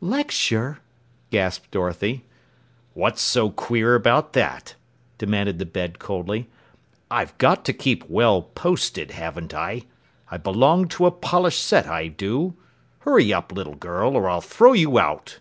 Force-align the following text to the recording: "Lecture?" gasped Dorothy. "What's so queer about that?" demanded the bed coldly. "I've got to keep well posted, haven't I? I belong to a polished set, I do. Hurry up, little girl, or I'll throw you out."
"Lecture?" 0.00 0.78
gasped 1.30 1.70
Dorothy. 1.70 2.24
"What's 2.94 3.22
so 3.22 3.48
queer 3.50 3.94
about 3.94 4.32
that?" 4.32 4.74
demanded 5.18 5.60
the 5.60 5.64
bed 5.66 6.00
coldly. 6.00 6.48
"I've 7.12 7.38
got 7.38 7.64
to 7.66 7.72
keep 7.72 8.10
well 8.10 8.42
posted, 8.42 9.12
haven't 9.12 9.54
I? 9.54 9.82
I 10.32 10.36
belong 10.38 10.88
to 10.88 11.06
a 11.06 11.12
polished 11.12 11.62
set, 11.62 11.86
I 11.86 12.08
do. 12.08 12.56
Hurry 13.02 13.32
up, 13.32 13.52
little 13.52 13.76
girl, 13.76 14.16
or 14.16 14.28
I'll 14.28 14.40
throw 14.40 14.72
you 14.72 14.98
out." 14.98 15.38